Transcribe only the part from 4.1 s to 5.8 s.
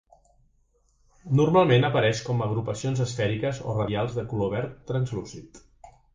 de color verd translúcid.